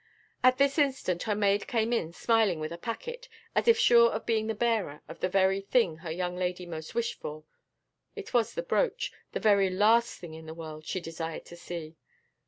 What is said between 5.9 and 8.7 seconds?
her young lady most wished for; it was the